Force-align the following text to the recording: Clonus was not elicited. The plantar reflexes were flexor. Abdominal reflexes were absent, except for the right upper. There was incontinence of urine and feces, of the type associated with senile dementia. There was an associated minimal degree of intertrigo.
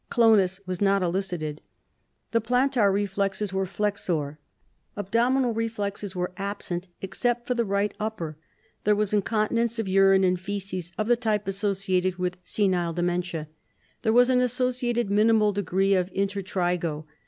Clonus 0.09 0.59
was 0.65 0.81
not 0.81 1.03
elicited. 1.03 1.61
The 2.31 2.41
plantar 2.41 2.91
reflexes 2.91 3.53
were 3.53 3.67
flexor. 3.67 4.39
Abdominal 4.97 5.53
reflexes 5.53 6.15
were 6.15 6.31
absent, 6.37 6.87
except 7.01 7.45
for 7.45 7.53
the 7.53 7.65
right 7.65 7.93
upper. 7.99 8.35
There 8.83 8.95
was 8.95 9.13
incontinence 9.13 9.77
of 9.77 9.87
urine 9.87 10.23
and 10.23 10.39
feces, 10.39 10.91
of 10.97 11.05
the 11.07 11.15
type 11.15 11.47
associated 11.47 12.15
with 12.15 12.37
senile 12.43 12.93
dementia. 12.93 13.47
There 14.01 14.11
was 14.11 14.31
an 14.31 14.41
associated 14.41 15.11
minimal 15.11 15.53
degree 15.53 15.93
of 15.93 16.09
intertrigo. 16.13 17.05